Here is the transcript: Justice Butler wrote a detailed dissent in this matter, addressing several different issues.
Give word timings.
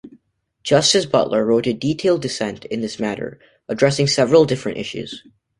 Justice 0.63 1.05
Butler 1.05 1.45
wrote 1.45 1.67
a 1.67 1.73
detailed 1.75 2.23
dissent 2.23 2.65
in 2.65 2.81
this 2.81 2.99
matter, 2.99 3.39
addressing 3.69 4.07
several 4.07 4.45
different 4.45 4.79
issues. 4.79 5.23